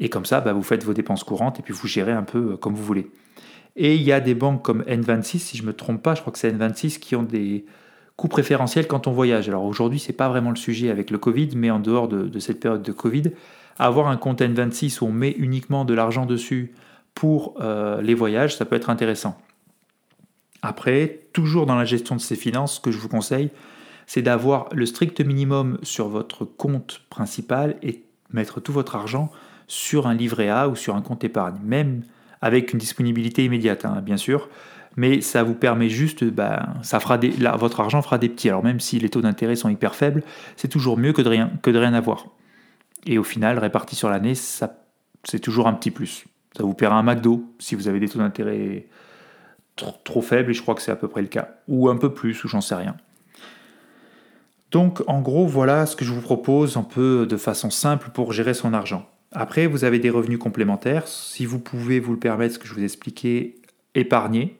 et 0.00 0.08
comme 0.08 0.24
ça, 0.24 0.40
bah, 0.40 0.52
vous 0.52 0.64
faites 0.64 0.82
vos 0.82 0.94
dépenses 0.94 1.22
courantes, 1.22 1.60
et 1.60 1.62
puis 1.62 1.72
vous 1.72 1.86
gérez 1.86 2.10
un 2.10 2.24
peu 2.24 2.54
euh, 2.54 2.56
comme 2.56 2.74
vous 2.74 2.84
voulez. 2.84 3.08
Et 3.80 3.94
il 3.94 4.02
y 4.02 4.12
a 4.12 4.20
des 4.20 4.34
banques 4.34 4.62
comme 4.62 4.82
N26, 4.82 5.38
si 5.38 5.56
je 5.56 5.62
ne 5.62 5.68
me 5.68 5.72
trompe 5.72 6.02
pas, 6.02 6.14
je 6.14 6.20
crois 6.20 6.32
que 6.32 6.38
c'est 6.38 6.52
N26 6.52 6.98
qui 6.98 7.14
ont 7.14 7.22
des, 7.22 7.64
coût 8.18 8.26
préférentiel 8.26 8.88
quand 8.88 9.06
on 9.06 9.12
voyage. 9.12 9.48
Alors 9.48 9.64
aujourd'hui, 9.64 10.00
c'est 10.00 10.12
pas 10.12 10.28
vraiment 10.28 10.50
le 10.50 10.56
sujet 10.56 10.90
avec 10.90 11.10
le 11.10 11.18
Covid, 11.18 11.50
mais 11.54 11.70
en 11.70 11.78
dehors 11.78 12.08
de, 12.08 12.38
cette 12.40 12.58
période 12.58 12.82
de 12.82 12.92
Covid, 12.92 13.30
avoir 13.78 14.08
un 14.08 14.16
compte 14.16 14.42
N26 14.42 15.00
où 15.00 15.06
on 15.06 15.12
met 15.12 15.30
uniquement 15.30 15.84
de 15.84 15.94
l'argent 15.94 16.26
dessus 16.26 16.74
pour 17.14 17.54
euh, 17.60 18.02
les 18.02 18.14
voyages, 18.14 18.56
ça 18.56 18.64
peut 18.64 18.74
être 18.74 18.90
intéressant. 18.90 19.40
Après, 20.62 21.20
toujours 21.32 21.64
dans 21.64 21.76
la 21.76 21.84
gestion 21.84 22.16
de 22.16 22.20
ses 22.20 22.34
finances, 22.34 22.74
ce 22.74 22.80
que 22.80 22.90
je 22.90 22.98
vous 22.98 23.08
conseille, 23.08 23.50
c'est 24.08 24.22
d'avoir 24.22 24.68
le 24.72 24.84
strict 24.84 25.20
minimum 25.20 25.78
sur 25.84 26.08
votre 26.08 26.44
compte 26.44 27.02
principal 27.10 27.76
et 27.84 28.02
mettre 28.32 28.60
tout 28.60 28.72
votre 28.72 28.96
argent 28.96 29.30
sur 29.68 30.08
un 30.08 30.14
livret 30.14 30.48
A 30.48 30.68
ou 30.68 30.74
sur 30.74 30.96
un 30.96 31.02
compte 31.02 31.22
épargne, 31.22 31.58
même 31.62 32.02
avec 32.40 32.72
une 32.72 32.78
disponibilité 32.78 33.44
immédiate, 33.44 33.84
hein, 33.84 34.00
bien 34.02 34.16
sûr 34.16 34.48
mais 34.98 35.20
ça 35.20 35.44
vous 35.44 35.54
permet 35.54 35.88
juste, 35.88 36.24
bah, 36.24 36.70
ça 36.82 36.98
fera 36.98 37.20
votre 37.56 37.78
argent 37.78 38.02
fera 38.02 38.18
des 38.18 38.28
petits. 38.28 38.48
Alors 38.48 38.64
même 38.64 38.80
si 38.80 38.98
les 38.98 39.08
taux 39.08 39.20
d'intérêt 39.20 39.54
sont 39.54 39.68
hyper 39.68 39.94
faibles, 39.94 40.24
c'est 40.56 40.66
toujours 40.66 40.98
mieux 40.98 41.12
que 41.12 41.22
de 41.22 41.28
rien, 41.28 41.52
que 41.62 41.70
de 41.70 41.78
rien 41.78 41.94
avoir. 41.94 42.26
Et 43.06 43.16
au 43.16 43.22
final, 43.22 43.58
réparti 43.60 43.94
sur 43.94 44.10
l'année, 44.10 44.34
c'est 44.34 45.38
toujours 45.38 45.68
un 45.68 45.74
petit 45.74 45.92
plus. 45.92 46.24
Ça 46.56 46.64
vous 46.64 46.74
paiera 46.74 46.96
un 46.96 47.04
McDo 47.04 47.44
si 47.60 47.76
vous 47.76 47.86
avez 47.86 48.00
des 48.00 48.08
taux 48.08 48.18
d'intérêt 48.18 48.86
trop, 49.76 50.20
faibles, 50.20 50.50
et 50.50 50.54
je 50.54 50.62
crois 50.62 50.74
que 50.74 50.82
c'est 50.82 50.90
à 50.90 50.96
peu 50.96 51.06
près 51.06 51.22
le 51.22 51.28
cas. 51.28 51.50
Ou 51.68 51.88
un 51.88 51.96
peu 51.96 52.12
plus, 52.12 52.42
ou 52.42 52.48
j'en 52.48 52.60
sais 52.60 52.74
rien. 52.74 52.96
Donc 54.72 55.04
en 55.06 55.20
gros, 55.20 55.46
voilà 55.46 55.86
ce 55.86 55.94
que 55.94 56.04
je 56.04 56.12
vous 56.12 56.20
propose 56.20 56.76
un 56.76 56.82
peu 56.82 57.24
de 57.24 57.36
façon 57.36 57.70
simple 57.70 58.10
pour 58.12 58.32
gérer 58.32 58.52
son 58.52 58.74
argent. 58.74 59.08
Après, 59.32 59.66
vous 59.66 59.84
avez 59.84 59.98
des 59.98 60.10
revenus 60.10 60.38
complémentaires. 60.38 61.06
Si 61.06 61.44
vous 61.44 61.58
pouvez 61.58 62.00
vous 62.00 62.12
le 62.12 62.18
permettre, 62.18 62.54
ce 62.54 62.58
que 62.58 62.66
je 62.66 62.74
vous 62.74 62.80
ai 62.80 62.84
expliqué, 62.84 63.56
épargner. 63.94 64.58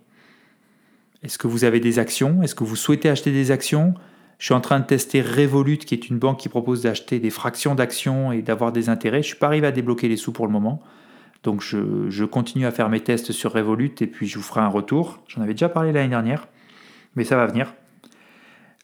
Est-ce 1.22 1.38
que 1.38 1.46
vous 1.46 1.64
avez 1.64 1.80
des 1.80 1.98
actions? 1.98 2.42
Est-ce 2.42 2.54
que 2.54 2.64
vous 2.64 2.76
souhaitez 2.76 3.08
acheter 3.08 3.32
des 3.32 3.50
actions? 3.50 3.94
Je 4.38 4.44
suis 4.44 4.54
en 4.54 4.60
train 4.60 4.78
de 4.78 4.84
tester 4.84 5.20
Revolut, 5.20 5.78
qui 5.78 5.94
est 5.94 6.08
une 6.08 6.18
banque 6.18 6.38
qui 6.38 6.48
propose 6.48 6.82
d'acheter 6.82 7.18
des 7.18 7.30
fractions 7.30 7.74
d'actions 7.74 8.30
et 8.30 8.40
d'avoir 8.40 8.70
des 8.70 8.88
intérêts. 8.88 9.22
Je 9.22 9.28
ne 9.28 9.32
suis 9.32 9.38
pas 9.38 9.48
arrivé 9.48 9.66
à 9.66 9.72
débloquer 9.72 10.06
les 10.06 10.16
sous 10.16 10.32
pour 10.32 10.46
le 10.46 10.52
moment. 10.52 10.80
Donc 11.42 11.60
je, 11.62 12.24
continue 12.24 12.66
à 12.66 12.70
faire 12.70 12.88
mes 12.88 13.00
tests 13.00 13.32
sur 13.32 13.52
Revolut 13.52 13.94
et 14.00 14.06
puis 14.06 14.28
je 14.28 14.36
vous 14.36 14.44
ferai 14.44 14.60
un 14.60 14.68
retour. 14.68 15.20
J'en 15.28 15.42
avais 15.42 15.54
déjà 15.54 15.68
parlé 15.68 15.92
l'année 15.92 16.08
dernière, 16.08 16.46
mais 17.16 17.24
ça 17.24 17.36
va 17.36 17.46
venir. 17.46 17.74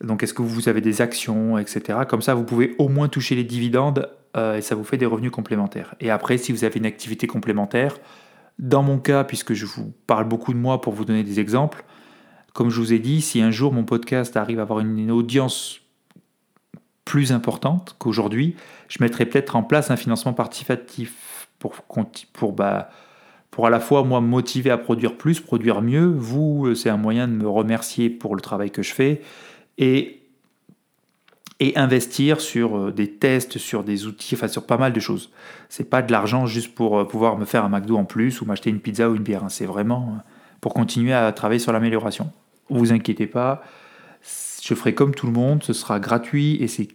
Donc 0.01 0.23
est-ce 0.23 0.35
que 0.35 0.43
vous 0.43 0.69
avez 0.69 0.81
des 0.81 1.03
actions, 1.03 1.57
etc. 1.59 2.01
Comme 2.09 2.23
ça, 2.23 2.35
vous 2.35 2.45
pouvez 2.45 2.75
au 2.79 2.89
moins 2.89 3.09
toucher 3.09 3.37
les 3.37 3.45
dividendes 3.45 4.09
et 4.37 4.61
ça 4.61 4.75
vous 4.75 4.85
fait 4.85 4.97
des 4.97 5.07
revenus 5.07 5.31
complémentaires. 5.31 5.95
Et 6.01 6.11
après, 6.11 6.39
si 6.39 6.53
vous 6.53 6.65
avez 6.65 6.79
une 6.79 6.87
activité 6.87 7.27
complémentaire, 7.27 7.99
dans 8.59 8.83
mon 8.83 8.99
cas, 8.99 9.25
puisque 9.25 9.55
je 9.55 9.67
vous 9.67 9.93
parle 10.07 10.29
beaucoup 10.29 10.53
de 10.53 10.59
moi 10.59 10.81
pour 10.81 10.93
vous 10.93 11.05
donner 11.05 11.25
des 11.25 11.41
exemples, 11.41 11.85
comme 12.53 12.71
je 12.71 12.81
vous 12.81 12.93
ai 12.93 12.99
dit, 12.99 13.21
si 13.21 13.43
un 13.43 13.51
jour 13.51 13.73
mon 13.73 13.85
podcast 13.85 14.37
arrive 14.37 14.61
à 14.61 14.63
avoir 14.63 14.81
une 14.81 15.11
audience 15.11 15.81
plus 17.05 17.33
importante 17.33 17.97
qu'aujourd'hui, 17.99 18.57
je 18.89 18.99
mettrai 19.01 19.27
peut-être 19.27 19.57
en 19.57 19.63
place 19.63 19.91
un 19.91 19.97
financement 19.97 20.33
participatif 20.33 21.49
pour, 21.59 21.75
pour, 22.33 22.53
bah, 22.53 22.91
pour 23.51 23.67
à 23.67 23.71
la 23.71 23.81
fois 23.81 24.05
moi 24.05 24.21
motiver 24.21 24.71
à 24.71 24.79
produire 24.79 25.17
plus, 25.17 25.41
produire 25.41 25.83
mieux. 25.83 26.07
Vous, 26.07 26.75
c'est 26.75 26.91
un 26.91 26.97
moyen 26.97 27.29
de 27.29 27.33
me 27.33 27.49
remercier 27.49 28.09
pour 28.09 28.37
le 28.37 28.41
travail 28.41 28.71
que 28.71 28.83
je 28.83 28.95
fais 28.95 29.21
et, 29.79 30.21
et 31.61 31.77
investir 31.77 32.41
sur 32.41 32.77
euh, 32.77 32.93
des 32.93 33.11
tests, 33.11 33.59
sur 33.59 33.85
des 33.85 34.07
outils, 34.07 34.35
enfin 34.35 34.49
sur 34.49 34.67
pas 34.67 34.77
mal 34.77 34.93
de 34.93 35.01
choses. 35.01 35.31
C'est 35.69 35.89
pas 35.89 36.03
de 36.03 36.11
l'argent 36.11 36.47
juste 36.47 36.75
pour 36.75 36.99
euh, 36.99 37.05
pouvoir 37.05 37.39
me 37.39 37.45
faire 37.45 37.65
un 37.65 37.69
McDo 37.69 37.97
en 37.97 38.05
plus 38.05 38.41
ou 38.41 38.45
m'acheter 38.45 38.71
une 38.71 38.81
pizza 38.81 39.09
ou 39.09 39.15
une 39.15 39.23
bière. 39.23 39.45
Hein. 39.45 39.49
C'est 39.49 39.67
vraiment 39.67 40.19
pour 40.61 40.75
continuer 40.75 41.13
à 41.13 41.31
travailler 41.33 41.61
sur 41.61 41.73
l'amélioration. 41.73 42.33
Vous 42.71 42.93
inquiétez 42.93 43.27
pas, 43.27 43.63
je 44.63 44.75
ferai 44.75 44.95
comme 44.95 45.15
tout 45.15 45.27
le 45.27 45.33
monde, 45.33 45.63
ce 45.63 45.73
sera 45.73 46.01
gratuit 46.01 46.57
et 46.63 46.69
c'est 46.69 46.89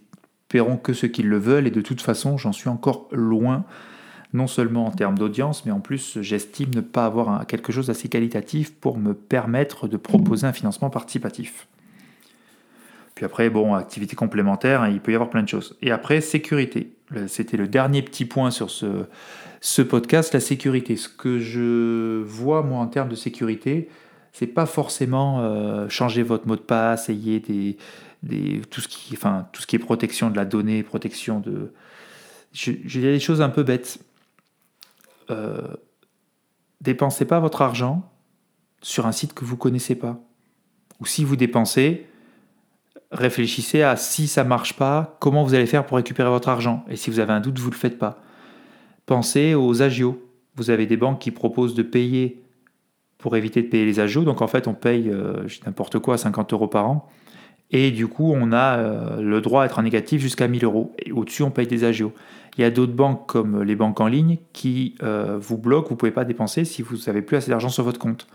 paieront 0.48 0.76
que 0.76 0.92
ceux 0.92 1.08
qui 1.08 1.22
le 1.22 1.38
veulent 1.38 1.68
et 1.68 1.70
de 1.70 1.80
toute 1.80 2.02
façon 2.02 2.36
j'en 2.36 2.52
suis 2.52 2.68
encore 2.68 3.08
loin 3.12 3.64
non 4.32 4.46
seulement 4.46 4.86
en 4.86 4.90
termes 4.90 5.18
d'audience, 5.18 5.64
mais 5.64 5.72
en 5.72 5.80
plus 5.80 6.18
j'estime 6.20 6.70
ne 6.74 6.80
pas 6.80 7.06
avoir 7.06 7.46
quelque 7.46 7.72
chose 7.72 7.88
d'assez 7.88 8.08
qualitatif 8.08 8.72
pour 8.72 8.98
me 8.98 9.14
permettre 9.14 9.88
de 9.88 9.96
proposer 9.96 10.46
un 10.46 10.52
financement 10.52 10.90
participatif. 10.90 11.66
Puis 13.20 13.26
après, 13.26 13.50
bon, 13.50 13.74
activité 13.74 14.16
complémentaire, 14.16 14.80
hein, 14.80 14.88
il 14.88 14.98
peut 14.98 15.12
y 15.12 15.14
avoir 15.14 15.28
plein 15.28 15.42
de 15.42 15.48
choses. 15.48 15.76
Et 15.82 15.90
après, 15.90 16.22
sécurité. 16.22 16.96
C'était 17.26 17.58
le 17.58 17.68
dernier 17.68 18.00
petit 18.00 18.24
point 18.24 18.50
sur 18.50 18.70
ce, 18.70 19.04
ce 19.60 19.82
podcast, 19.82 20.32
la 20.32 20.40
sécurité. 20.40 20.96
Ce 20.96 21.10
que 21.10 21.38
je 21.38 22.22
vois, 22.22 22.62
moi, 22.62 22.78
en 22.78 22.86
termes 22.86 23.10
de 23.10 23.14
sécurité, 23.14 23.90
c'est 24.32 24.46
pas 24.46 24.64
forcément 24.64 25.40
euh, 25.40 25.86
changer 25.90 26.22
votre 26.22 26.48
mot 26.48 26.56
de 26.56 26.62
passe, 26.62 27.10
ayez 27.10 27.40
des, 27.40 27.76
des, 28.22 28.62
tout, 28.70 28.80
ce 28.80 28.88
qui, 28.88 29.12
enfin, 29.12 29.48
tout 29.52 29.60
ce 29.60 29.66
qui 29.66 29.76
est 29.76 29.80
protection 29.80 30.30
de 30.30 30.36
la 30.36 30.46
donnée, 30.46 30.82
protection 30.82 31.40
de... 31.40 31.74
J'ai 32.54 33.02
des 33.02 33.20
choses 33.20 33.42
un 33.42 33.50
peu 33.50 33.64
bêtes. 33.64 33.98
Euh, 35.28 35.60
dépensez 36.80 37.26
pas 37.26 37.38
votre 37.38 37.60
argent 37.60 38.10
sur 38.80 39.06
un 39.06 39.12
site 39.12 39.34
que 39.34 39.44
vous 39.44 39.58
connaissez 39.58 39.94
pas. 39.94 40.18
Ou 41.00 41.04
si 41.04 41.22
vous 41.22 41.36
dépensez, 41.36 42.06
réfléchissez 43.10 43.82
à 43.82 43.96
si 43.96 44.28
ça 44.28 44.44
marche 44.44 44.74
pas, 44.74 45.16
comment 45.20 45.44
vous 45.44 45.54
allez 45.54 45.66
faire 45.66 45.84
pour 45.84 45.96
récupérer 45.96 46.28
votre 46.28 46.48
argent. 46.48 46.84
Et 46.88 46.96
si 46.96 47.10
vous 47.10 47.20
avez 47.20 47.32
un 47.32 47.40
doute, 47.40 47.58
vous 47.58 47.68
ne 47.68 47.72
le 47.72 47.78
faites 47.78 47.98
pas. 47.98 48.22
Pensez 49.06 49.54
aux 49.54 49.82
agios. 49.82 50.22
Vous 50.56 50.70
avez 50.70 50.86
des 50.86 50.96
banques 50.96 51.20
qui 51.20 51.30
proposent 51.30 51.74
de 51.74 51.82
payer 51.82 52.42
pour 53.18 53.36
éviter 53.36 53.62
de 53.62 53.68
payer 53.68 53.84
les 53.84 54.00
agios. 54.00 54.22
Donc 54.22 54.42
en 54.42 54.46
fait, 54.46 54.68
on 54.68 54.74
paye 54.74 55.10
euh, 55.10 55.46
n'importe 55.66 55.98
quoi, 55.98 56.18
50 56.18 56.52
euros 56.52 56.68
par 56.68 56.88
an. 56.88 57.08
Et 57.72 57.90
du 57.90 58.08
coup, 58.08 58.32
on 58.34 58.52
a 58.52 58.78
euh, 58.78 59.20
le 59.20 59.40
droit 59.40 59.62
à 59.62 59.66
être 59.66 59.78
en 59.78 59.82
négatif 59.82 60.20
jusqu'à 60.20 60.48
1000 60.48 60.64
euros. 60.64 60.94
Et 61.04 61.12
au-dessus, 61.12 61.42
on 61.42 61.50
paye 61.50 61.66
des 61.66 61.84
agios. 61.84 62.12
Il 62.58 62.62
y 62.62 62.64
a 62.64 62.70
d'autres 62.70 62.92
banques 62.92 63.28
comme 63.28 63.62
les 63.62 63.76
banques 63.76 64.00
en 64.00 64.08
ligne 64.08 64.38
qui 64.52 64.96
euh, 65.02 65.38
vous 65.40 65.56
bloquent, 65.56 65.88
vous 65.88 65.94
ne 65.94 65.98
pouvez 65.98 66.10
pas 66.10 66.24
dépenser 66.24 66.64
si 66.64 66.82
vous 66.82 66.96
n'avez 67.06 67.22
plus 67.22 67.36
assez 67.36 67.50
d'argent 67.50 67.68
sur 67.68 67.84
votre 67.84 67.98
compte. 67.98 68.26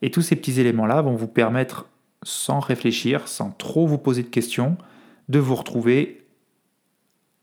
Et 0.00 0.10
tous 0.10 0.22
ces 0.22 0.36
petits 0.36 0.60
éléments-là 0.60 1.02
vont 1.02 1.16
vous 1.16 1.26
permettre 1.26 1.86
sans 2.22 2.60
réfléchir, 2.60 3.28
sans 3.28 3.50
trop 3.50 3.86
vous 3.86 3.98
poser 3.98 4.22
de 4.22 4.28
questions, 4.28 4.76
de 5.28 5.38
vous 5.38 5.54
retrouver 5.54 6.26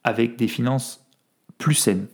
avec 0.04 0.36
des 0.38 0.48
finances 0.48 1.06
plus 1.58 1.76
saines. 1.76 2.08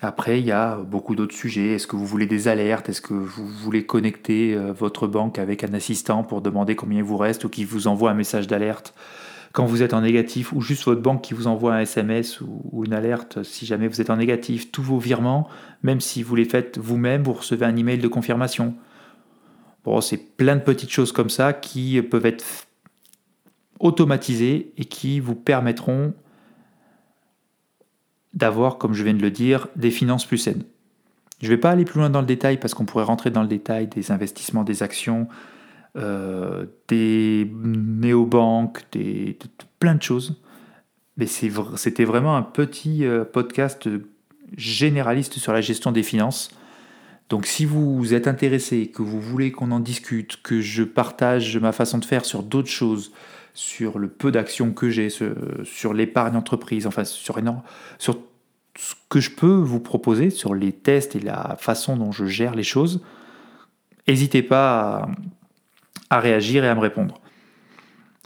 Après, 0.00 0.38
il 0.38 0.46
y 0.46 0.52
a 0.52 0.76
beaucoup 0.76 1.16
d'autres 1.16 1.34
sujets. 1.34 1.72
Est-ce 1.72 1.88
que 1.88 1.96
vous 1.96 2.06
voulez 2.06 2.26
des 2.26 2.46
alertes? 2.46 2.88
Est-ce 2.88 3.00
que 3.00 3.14
vous 3.14 3.48
voulez 3.48 3.84
connecter 3.84 4.54
euh, 4.54 4.72
votre 4.72 5.08
banque 5.08 5.40
avec 5.40 5.64
un 5.64 5.74
assistant 5.74 6.22
pour 6.22 6.40
demander 6.40 6.76
combien 6.76 6.98
il 6.98 7.04
vous 7.04 7.16
reste 7.16 7.44
ou 7.44 7.48
qui 7.48 7.64
vous 7.64 7.88
envoie 7.88 8.12
un 8.12 8.14
message 8.14 8.46
d'alerte? 8.46 8.94
Quand 9.52 9.64
vous 9.66 9.82
êtes 9.82 9.94
en 9.94 10.02
négatif 10.02 10.52
ou 10.52 10.60
juste 10.60 10.84
votre 10.84 11.00
banque 11.00 11.22
qui 11.22 11.34
vous 11.34 11.48
envoie 11.48 11.74
un 11.74 11.80
SMS 11.80 12.40
ou, 12.40 12.84
une 12.84 12.92
alerte 12.92 13.42
si 13.42 13.66
jamais 13.66 13.88
vous 13.88 14.00
êtes 14.00 14.10
en 14.10 14.16
négatif 14.16 14.70
Tous 14.70 14.82
vos 14.82 14.98
virements, 14.98 15.48
même 15.82 16.00
si 16.00 16.22
vous 16.22 16.36
les 16.36 16.44
faites 16.44 16.78
vous-même, 16.78 17.24
vous 17.24 17.32
recevez 17.32 17.66
un 17.66 17.76
email 17.76 17.98
de 17.98 18.08
confirmation 18.08 18.74
c'est 20.00 20.36
plein 20.36 20.56
de 20.56 20.60
petites 20.60 20.90
choses 20.90 21.12
comme 21.12 21.30
ça 21.30 21.52
qui 21.52 22.00
peuvent 22.02 22.26
être 22.26 22.44
automatisées 23.80 24.72
et 24.76 24.84
qui 24.84 25.20
vous 25.20 25.34
permettront 25.34 26.14
d'avoir, 28.34 28.78
comme 28.78 28.94
je 28.94 29.02
viens 29.02 29.14
de 29.14 29.22
le 29.22 29.30
dire, 29.30 29.68
des 29.76 29.90
finances 29.90 30.26
plus 30.26 30.38
saines. 30.38 30.64
Je 31.40 31.46
ne 31.46 31.50
vais 31.50 31.58
pas 31.58 31.70
aller 31.70 31.84
plus 31.84 32.00
loin 32.00 32.10
dans 32.10 32.20
le 32.20 32.26
détail 32.26 32.58
parce 32.58 32.74
qu'on 32.74 32.84
pourrait 32.84 33.04
rentrer 33.04 33.30
dans 33.30 33.42
le 33.42 33.48
détail 33.48 33.86
des 33.86 34.10
investissements, 34.10 34.64
des 34.64 34.82
actions, 34.82 35.28
euh, 35.96 36.66
des 36.88 37.50
néobanques, 37.54 38.82
des, 38.92 39.38
plein 39.78 39.94
de 39.94 40.02
choses. 40.02 40.40
Mais 41.16 41.26
c'était 41.26 42.04
vraiment 42.04 42.36
un 42.36 42.42
petit 42.42 43.04
euh, 43.04 43.24
podcast 43.24 43.88
généraliste 44.56 45.38
sur 45.38 45.52
la 45.52 45.60
gestion 45.60 45.92
des 45.92 46.02
finances. 46.02 46.50
Donc 47.28 47.46
si 47.46 47.64
vous 47.64 48.14
êtes 48.14 48.26
intéressé, 48.26 48.88
que 48.88 49.02
vous 49.02 49.20
voulez 49.20 49.52
qu'on 49.52 49.70
en 49.70 49.80
discute, 49.80 50.40
que 50.42 50.60
je 50.60 50.82
partage 50.82 51.56
ma 51.58 51.72
façon 51.72 51.98
de 51.98 52.04
faire 52.04 52.24
sur 52.24 52.42
d'autres 52.42 52.70
choses, 52.70 53.12
sur 53.52 53.98
le 53.98 54.08
peu 54.08 54.30
d'actions 54.30 54.72
que 54.72 54.88
j'ai, 54.88 55.08
sur 55.10 55.92
l'épargne 55.92 56.36
entreprise, 56.36 56.86
enfin 56.86 57.04
sur, 57.04 57.38
sur 57.98 58.18
ce 58.78 58.94
que 59.08 59.20
je 59.20 59.30
peux 59.30 59.56
vous 59.56 59.80
proposer, 59.80 60.30
sur 60.30 60.54
les 60.54 60.72
tests 60.72 61.16
et 61.16 61.20
la 61.20 61.56
façon 61.58 61.96
dont 61.96 62.12
je 62.12 62.24
gère 62.24 62.54
les 62.54 62.62
choses, 62.62 63.02
n'hésitez 64.06 64.42
pas 64.42 65.08
à, 66.08 66.20
réagir 66.20 66.64
et 66.64 66.68
à 66.68 66.74
me 66.74 66.80
répondre. 66.80 67.20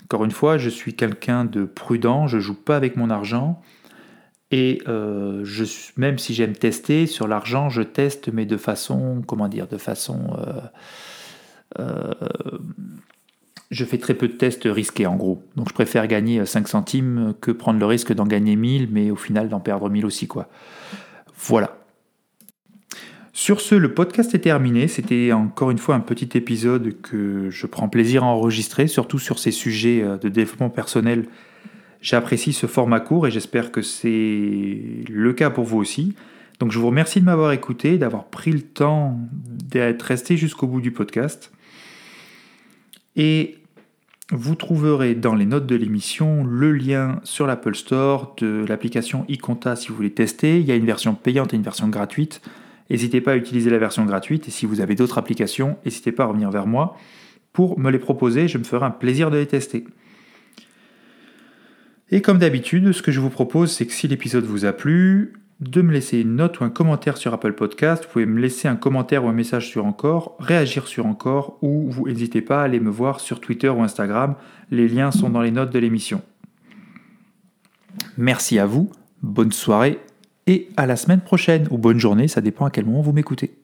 Encore 0.05 0.25
une 0.25 0.31
fois, 0.31 0.59
je 0.59 0.69
suis 0.69 0.95
quelqu'un 0.95 1.47
de 1.47 1.65
prudent, 1.65 2.27
je 2.27 2.39
joue 2.39 2.55
pas 2.55 2.77
avec 2.77 2.97
mon 2.97 3.09
argent. 3.09 3.63
Et 4.53 4.83
euh, 4.87 5.45
même 5.97 6.19
si 6.19 6.35
j'aime 6.35 6.53
tester 6.53 7.07
sur 7.07 7.27
l'argent, 7.27 7.71
je 7.71 7.81
teste, 7.81 8.29
mais 8.31 8.45
de 8.45 8.59
façon, 8.59 9.23
comment 9.27 9.49
dire, 9.49 9.67
de 9.67 9.79
façon, 9.79 10.37
euh, 10.39 10.61
euh, 11.81 12.13
je 13.71 13.85
fais 13.87 13.97
très 13.97 14.13
peu 14.13 14.29
de 14.29 14.35
tests 14.35 14.65
risqués 14.67 15.07
en 15.07 15.17
gros. 15.17 15.43
Donc 15.57 15.71
je 15.71 15.75
préfère 15.75 16.07
gagner 16.07 16.45
5 16.45 16.69
centimes 16.69 17.35
que 17.41 17.51
prendre 17.51 17.81
le 17.81 17.87
risque 17.87 18.13
d'en 18.13 18.27
gagner 18.27 18.55
1000, 18.55 18.91
mais 18.93 19.11
au 19.11 19.17
final 19.17 19.49
d'en 19.49 19.61
perdre 19.61 19.89
1000 19.89 20.05
aussi 20.05 20.29
quoi. 20.29 20.51
Voilà. 21.35 21.79
Sur 23.33 23.63
ce, 23.63 23.75
le 23.75 23.95
podcast 23.95 24.35
est 24.35 24.41
terminé. 24.41 24.87
C'était 24.87 25.33
encore 25.33 25.71
une 25.71 25.79
fois 25.79 25.95
un 25.95 26.01
petit 26.01 26.37
épisode 26.37 27.01
que 27.01 27.49
je 27.49 27.67
prends 27.67 27.89
plaisir 27.89 28.23
à 28.23 28.27
enregistrer, 28.27 28.87
surtout 28.87 29.19
sur 29.19 29.39
ces 29.39 29.51
sujets 29.51 30.05
de 30.21 30.29
développement 30.29 30.69
personnel 30.69 31.25
J'apprécie 32.03 32.53
ce 32.53 32.67
format 32.67 32.99
court 32.99 33.29
et 33.29 33.31
j'espère 33.31 33.71
que 33.71 33.81
c'est 33.81 35.05
le 35.09 35.33
cas 35.33 35.51
pour 35.51 35.65
vous 35.65 35.79
aussi. 35.79 36.15
Donc 36.59 36.73
je 36.73 36.79
vous 36.81 36.89
remercie 36.89 37.21
de 37.21 37.25
m'avoir 37.25 37.53
écouté, 37.53 37.97
d'avoir 37.97 38.25
pris 38.25 38.51
le 38.51 38.61
temps 38.61 39.19
d'être 39.33 40.03
resté 40.03 40.37
jusqu'au 40.37 40.67
bout 40.67 40.81
du 40.81 40.91
podcast. 40.91 41.53
Et 43.15 43.59
vous 44.33 44.57
trouverez 44.57 45.15
dans 45.15 45.37
les 45.37 45.47
notes 45.47 45.67
de 45.67 45.77
l'émission 45.77 46.43
le 46.43 46.73
lien 46.73 47.21
sur 47.23 47.47
l'Apple 47.47 47.77
Store 47.77 48.35
de 48.39 48.65
l'application 48.69 49.25
iConta 49.29 49.77
si 49.77 49.89
vous 49.89 49.95
voulez 49.95 50.11
tester. 50.11 50.59
Il 50.59 50.67
y 50.67 50.73
a 50.73 50.77
une 50.77 50.87
version 50.87 51.15
payante 51.15 51.55
et 51.55 51.57
une 51.57 51.63
version 51.63 51.89
gratuite. 51.89 52.43
N'hésitez 52.91 53.21
pas 53.21 53.33
à 53.33 53.37
utiliser 53.37 53.71
la 53.71 53.79
version 53.79 54.05
gratuite 54.07 54.49
et 54.49 54.51
si 54.51 54.67
vous 54.67 54.81
avez 54.81 54.97
d'autres 54.97 55.19
applications, 55.19 55.77
n'hésitez 55.85 56.11
pas 56.11 56.25
à 56.25 56.27
revenir 56.27 56.51
vers 56.51 56.67
moi 56.67 56.97
pour 57.53 57.79
me 57.79 57.93
les 57.93 58.01
proposer. 58.01 58.49
Je 58.49 58.59
me 58.59 58.65
ferai 58.65 58.87
un 58.87 58.91
plaisir 58.91 59.31
de 59.31 59.37
les 59.37 59.47
tester. 59.47 59.85
Et 62.13 62.21
comme 62.21 62.39
d'habitude, 62.39 62.93
ce 62.93 63.03
que 63.03 63.11
je 63.11 63.21
vous 63.21 63.31
propose, 63.31 63.73
c'est 63.73 63.87
que 63.87 63.93
si 63.93 64.07
l'épisode 64.07 64.45
vous 64.45 64.65
a 64.65 64.73
plu, 64.73 65.33
de 65.61 65.81
me 65.81 65.93
laisser 65.93 66.21
une 66.21 66.37
note 66.37 66.61
ou 66.61 66.65
un 66.65 66.71
commentaire 66.71 67.17
sur 67.17 67.33
Apple 67.33 67.53
Podcast. 67.53 68.05
Vous 68.05 68.11
pouvez 68.11 68.27
me 68.27 68.41
laisser 68.41 68.69
un 68.69 68.77
commentaire 68.77 69.25
ou 69.25 69.29
un 69.29 69.33
message 69.33 69.69
sur 69.69 69.87
Encore, 69.87 70.37
réagir 70.41 70.89
sur 70.89 71.07
Encore, 71.07 71.59
ou 71.63 71.89
vous 71.89 72.09
n'hésitez 72.09 72.43
pas 72.43 72.61
à 72.61 72.65
aller 72.65 72.81
me 72.81 72.91
voir 72.91 73.21
sur 73.21 73.41
Twitter 73.41 73.69
ou 73.69 73.83
Instagram. 73.83 74.35
Les 74.71 74.89
liens 74.89 75.11
sont 75.11 75.31
dans 75.31 75.41
les 75.41 75.53
notes 75.53 75.73
de 75.73 75.79
l'émission. 75.79 76.21
Merci 78.19 78.59
à 78.59 78.67
vous, 78.67 78.91
bonne 79.23 79.53
soirée 79.53 80.01
et 80.47 80.69
à 80.77 80.87
la 80.87 80.97
semaine 80.97 81.21
prochaine, 81.21 81.69
ou 81.71 81.79
bonne 81.79 81.99
journée, 81.99 82.27
ça 82.27 82.41
dépend 82.41 82.67
à 82.67 82.71
quel 82.71 82.85
moment 82.85 83.01
vous 83.01 83.13
m'écoutez. 83.13 83.62